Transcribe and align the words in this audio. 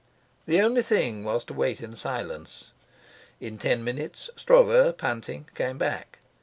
The 0.47 0.59
only 0.61 0.81
thing 0.81 1.23
was 1.23 1.43
to 1.43 1.53
wait 1.53 1.79
in 1.79 1.95
silence. 1.95 2.71
In 3.39 3.59
ten 3.59 3.83
minutes 3.83 4.31
Stroeve, 4.35 4.97
panting, 4.97 5.47
came 5.53 5.77
back. 5.77 6.17